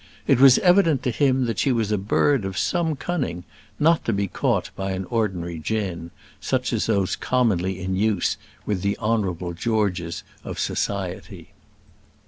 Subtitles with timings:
[0.25, 3.43] It was evident to him that she was a bird of some cunning,
[3.79, 8.35] not to be caught by an ordinary gin, such as those commonly in use
[8.65, 11.51] with the Honourable Georges of Society.